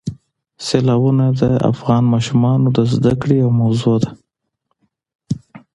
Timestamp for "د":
1.41-1.43, 2.77-2.79